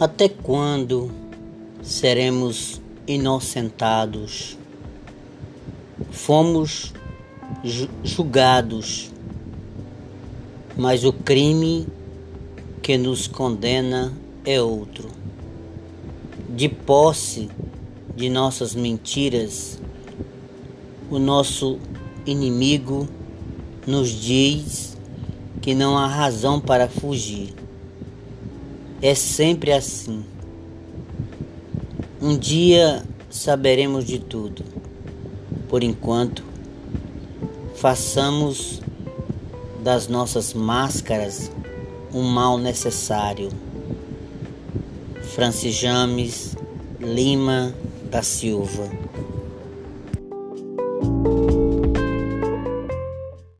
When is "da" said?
48.10-48.22